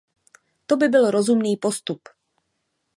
To 0.65 0.77
by 0.77 0.87
byl 0.89 1.11
rozumný 1.11 1.57
postup. 1.57 2.01